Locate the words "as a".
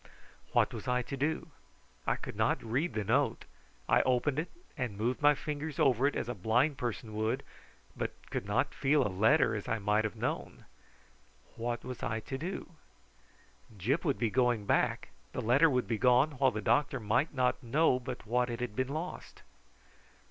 6.15-6.33